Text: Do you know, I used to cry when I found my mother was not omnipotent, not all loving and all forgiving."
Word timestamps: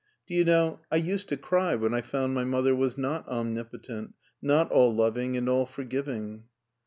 Do 0.25 0.33
you 0.33 0.43
know, 0.43 0.79
I 0.91 0.95
used 0.95 1.29
to 1.29 1.37
cry 1.37 1.75
when 1.75 1.93
I 1.93 2.01
found 2.01 2.33
my 2.33 2.43
mother 2.43 2.75
was 2.75 2.97
not 2.97 3.27
omnipotent, 3.29 4.15
not 4.41 4.71
all 4.71 4.91
loving 4.91 5.37
and 5.37 5.47
all 5.47 5.67
forgiving." 5.67 6.45